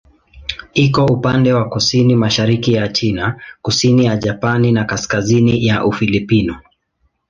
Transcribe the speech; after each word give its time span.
Iko 0.73 1.05
upande 1.05 1.53
wa 1.53 1.69
kusini-mashariki 1.69 2.73
ya 2.73 2.87
China, 2.87 3.41
kusini 3.61 4.05
ya 4.05 4.17
Japani 4.17 4.71
na 4.71 4.83
kaskazini 4.85 5.65
ya 5.65 5.85
Ufilipino. 5.85 6.61